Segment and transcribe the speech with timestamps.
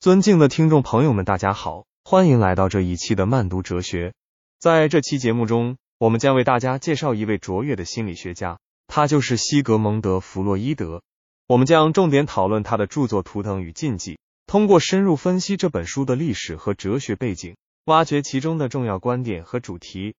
[0.00, 4.14] 尊敬的听众朋友们，大家好，欢迎来到这一期的慢读哲学。
[4.58, 11.02] 在这期节目中，我们将为大家介绍一位卓越的心理学家，他就是西格蒙德·弗洛伊德。
[11.46, 14.14] 我们将重点讨论他的著作《图腾与禁忌》，
[14.46, 20.14] 通过深入分析这本书的历史和哲学背景，挖掘其中的重要观点和主题，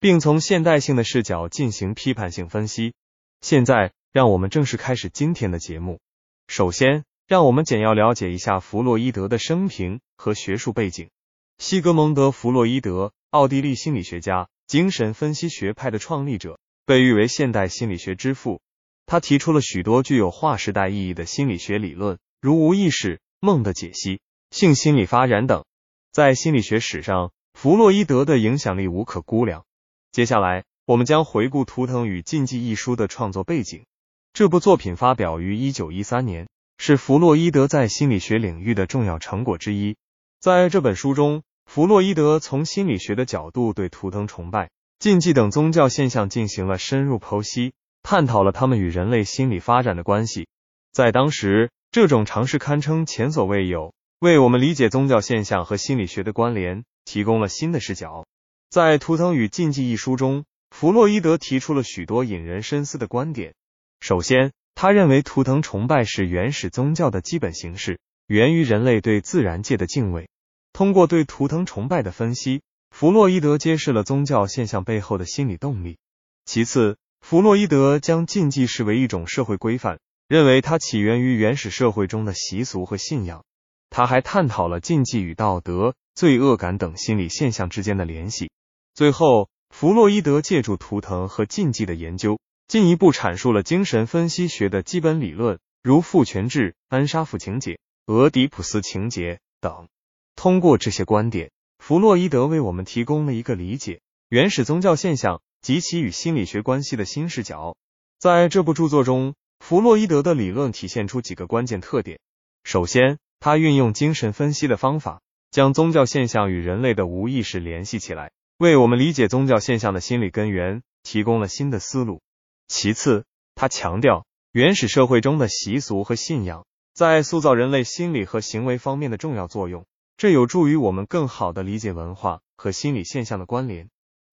[0.00, 2.94] 并从现代性的视角进行批判性分析。
[3.42, 6.00] 现在，让我们正式开始今天的节目。
[6.48, 11.10] 首先，让我们简要了解一下弗洛伊德的生平和学术背景。
[11.58, 18.60] 西格蒙德·弗洛伊德，奥地利心理学家、精神分析学派的创立者，被誉为现代心理学之父。
[19.06, 24.20] 他提出了许多具有划时代意义的心理学理论，如无意识、梦的解析、
[24.52, 25.64] 性心理发展等。
[26.12, 29.64] 在心理学史上，弗洛伊德的影响力无可估量。
[30.12, 33.84] 接下来，我们将回顾《图腾与禁忌》一书的创作背景。
[34.32, 36.46] 这部作品发表于一九一三年。
[36.78, 39.96] 是弗洛伊德在心理学领域的重要成果之一。
[40.40, 50.46] 在这本书中，弗洛伊德从心理学的角度对图腾崇拜、禁忌等宗教现象进行了深入剖析，探讨了他们与人类心理发展的关系。
[50.92, 58.26] 在当时，这种尝试堪称前所未有，为我们理解宗教现象和心理学的关联提供了新的视角。
[58.70, 63.54] 在《图腾与禁忌》一书中，弗洛伊德提出了许多引人深思的观点。
[64.00, 70.28] 首先，他认为图腾崇拜是原始宗教的基本形式，源于人类对自然界的敬畏。
[70.74, 72.60] 通过对图腾崇拜的分析，
[72.90, 75.96] 弗洛伊德揭示了宗教现象背后的心理动力。
[76.44, 83.44] 其次，弗洛伊德将禁忌视为一种社会规范，认为它起源于原始社会中的习俗和信仰。
[83.88, 88.50] 他还探讨了禁忌与道德、罪恶感等心理现象之间的联系。
[88.92, 92.38] 最后，弗洛伊德借助图腾和禁忌的研究。
[92.68, 99.86] 进一步阐述了精神分析学的基本理论，如父权制、安沙夫情节、俄狄浦斯情节等。
[100.34, 107.76] 通过这些观点，弗洛伊德为我们提供了一个理解原始宗教现象及其与心理学关系的新视角。
[108.18, 112.18] 在这部著作中，弗洛伊德的理论体现出几个关键特点。
[112.64, 115.22] 首先，他运用精神分析的方法，
[115.52, 122.20] 将宗教现象与人类的无意识联系起来，为我们理解宗教现象的心理根源提供了新的思路。
[122.68, 133.88] 其次，他强调原始社会中的习俗和信仰在塑造人类心理和行为方面的重要作用，这有助于我们更好的理解文化和心理现象的关联。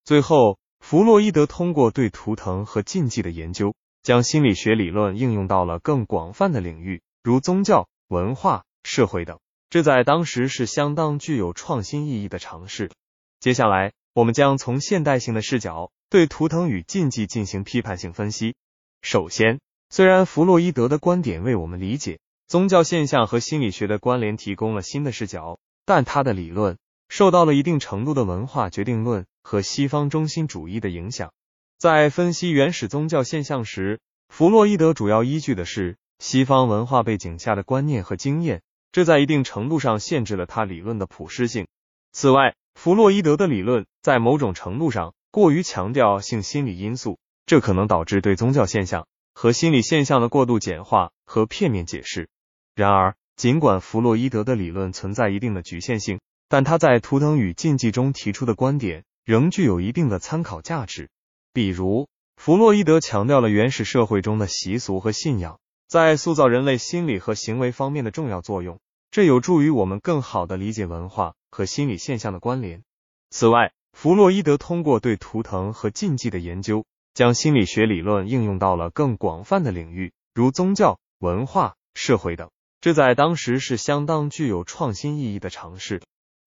[0.05, 9.39] 最后，弗洛伊德通过对图腾和禁忌的研究，将心理学理论应用到了更广泛的领域，如宗教、文化、社会等，
[9.69, 12.91] 这在当时是相当具有创新意义的尝试。
[13.39, 15.91] 接下来，我们将从现代性的视角。
[16.13, 18.53] 对图腾与禁忌进行批判性分析。
[19.01, 19.59] 首先，
[19.89, 25.57] 虽然弗洛伊德的观点为我们理解宗教现象和心理学的关联提供了新的视角，
[25.87, 26.77] 但他的理论
[27.09, 31.31] 受到了一定程度的文化决定论和西方中心主义的影响。
[31.79, 33.99] 在分析原始宗教现象时，
[34.29, 41.65] 弗洛伊德主要依据的是西方文化背景下的观念和经验，这在一定程度上限制了他理论的普适性。
[42.11, 45.15] 此外，弗洛伊德的理论在某种程度上。
[45.33, 47.17] 过于强调性心理因素，
[47.47, 52.29] 这可能导致对宗教现象和心理现象的过度简化和片面解释。
[52.75, 61.09] 然而，尽管弗洛伊德的理论存在一定的局限性，但他在《图腾与禁忌》中提出的观点仍具有一定的参考价值。
[61.51, 62.07] 比如，
[62.37, 68.79] 弗洛伊德强调了原始社会中的习俗和信仰在塑造人类心理和行为方面的重要作用，
[69.09, 72.83] 这有助于我们更好地理解文化和心理现象的关联。
[73.31, 82.51] 此外，弗洛伊德通过对图腾和禁忌的研究，将心理学理论应用到了更广泛的领域，如宗教、文化、社会等，
[82.81, 86.01] 这在当时是相当具有创新意义的尝试。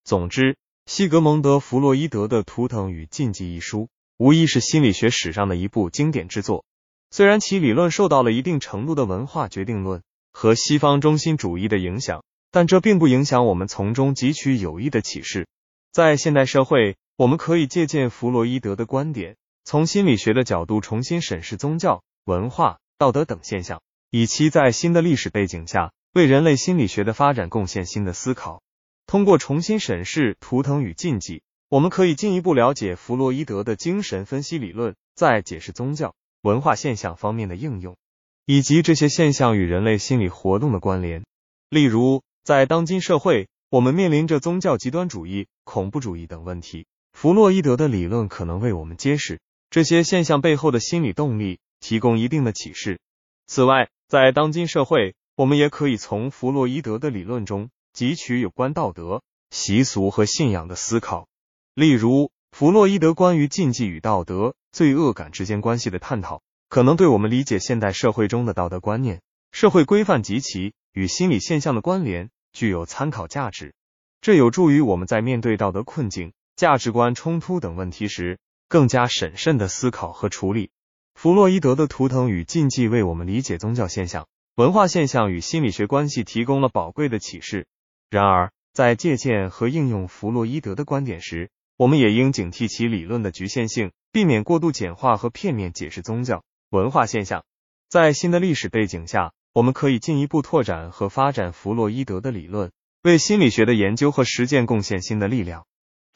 [0.04, 6.64] 总之，西格蒙德·弗洛伊德的《图腾与禁忌》一书，无疑是心理学史上的一部经典之作。
[7.10, 10.02] 虽然其理论受到了一定程度的文化决定论
[10.32, 15.47] 和西方中心主义的影响，但这并不影响我们从中汲取有益的启示。
[15.92, 23.80] 在现代社会，我们可以借鉴弗洛伊德的观点，从心理学的角度重新审视宗教、文化、道德等现象，
[24.10, 28.63] 以期在新的历史背景下为人类心理学的发展贡献新的思考。
[29.07, 31.41] 通过重新审视图腾与禁忌，
[31.71, 37.97] 我们可以进一步了解弗洛伊德的精神分析理论在解释宗教、文化现象方面的应用，
[38.45, 41.24] 以及这些现象与人类心理活动的关联。
[41.71, 46.84] 例如，在当今社会，我们面临着宗教极端主义、恐怖主义等问题。
[47.16, 49.41] 弗洛伊德的理论可能为我们揭示
[49.71, 53.01] 这些现象背后的心理动力，提供一定的启示。
[53.47, 61.27] 此外，在当今社会，我们也可以从弗洛伊德的理论中汲取有关道德、习俗和信仰的思考。
[61.72, 69.22] 例如，弗洛伊德关于禁忌与道德、罪恶感之间关系的探讨，可能对我们理解现代社会中的道德观念、
[69.53, 73.72] 社会规范及其与心理现象的关联具有参考价值。
[74.21, 80.70] 这有助于我们在面对道德困境、价值观冲突等问题时，更加审慎的思考和处理。
[81.14, 87.66] 弗洛伊德的图腾与禁忌为我们理解宗教现象、文化现象与心理学关系提供了宝贵的启示。
[88.08, 97.44] 然而，在借鉴和应用弗洛伊德的观点时，我们也应警惕其理论的局限性，避免过度简化和片面解释宗教文化现象。
[97.91, 105.66] 在新的历史背景下，我们可以进一步拓展和发展弗洛伊德的理论，为心理学的研究和实践贡献新的力量。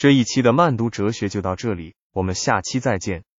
[0.00, 3.22] 这一期的慢读哲学就到这里，我们下期再见。